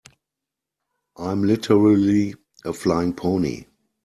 I'm 1.15 1.43
literally 1.43 2.33
a 2.65 2.73
flying 2.73 3.13
pony. 3.13 3.65